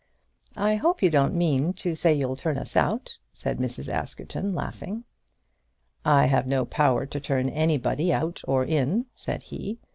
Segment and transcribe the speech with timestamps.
[0.57, 3.87] "I hope you don't mean to say you'll turn us out," said Mrs.
[3.87, 5.03] Askerton, laughing.
[6.03, 9.77] "I have no power to turn anybody out or in," said he.